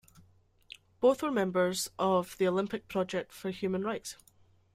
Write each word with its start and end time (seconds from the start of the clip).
Both 0.99 1.21
were 1.21 1.29
members 1.29 1.91
of 1.99 2.35
the 2.39 2.47
Olympic 2.47 2.87
Project 2.87 3.31
for 3.31 3.51
Human 3.51 3.83
Rights. 3.83 4.15